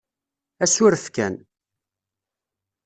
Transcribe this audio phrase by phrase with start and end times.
[0.63, 1.33] Asuref kan.